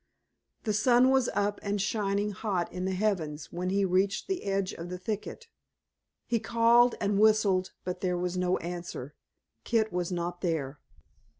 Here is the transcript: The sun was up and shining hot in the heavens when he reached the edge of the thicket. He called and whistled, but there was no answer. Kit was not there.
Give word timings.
The 0.63 0.73
sun 0.73 1.11
was 1.11 1.29
up 1.35 1.59
and 1.61 1.79
shining 1.79 2.31
hot 2.31 2.73
in 2.73 2.85
the 2.85 2.93
heavens 2.93 3.53
when 3.53 3.69
he 3.69 3.85
reached 3.85 4.27
the 4.27 4.45
edge 4.45 4.73
of 4.73 4.89
the 4.89 4.97
thicket. 4.97 5.47
He 6.25 6.39
called 6.39 6.95
and 6.99 7.19
whistled, 7.19 7.73
but 7.83 8.01
there 8.01 8.17
was 8.17 8.35
no 8.35 8.57
answer. 8.57 9.13
Kit 9.63 9.93
was 9.93 10.11
not 10.11 10.41
there. 10.41 10.79